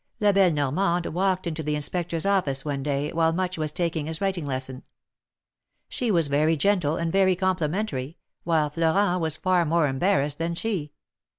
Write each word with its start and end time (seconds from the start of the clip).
La 0.19 0.31
belle 0.31 0.49
Normande 0.51 1.11
walked 1.13 1.45
into 1.45 1.61
the 1.61 1.75
Inspector's 1.75 2.25
office 2.25 2.65
one 2.65 2.81
day, 2.81 3.13
while 3.13 3.31
Much 3.31 3.55
was 3.59 3.71
taking 3.71 4.07
his 4.07 4.19
writing 4.19 4.47
lesson. 4.47 4.81
She 5.89 6.09
was 6.09 6.27
very 6.27 6.57
gentle 6.57 6.95
and 6.97 7.11
very 7.11 7.35
compli 7.35 7.69
mentary, 7.69 8.15
while 8.43 8.71
Florent 8.71 9.21
was 9.21 9.37
far 9.37 9.63
more 9.63 9.87
embarrassed 9.87 10.39
than 10.39 10.55
she. 10.55 10.93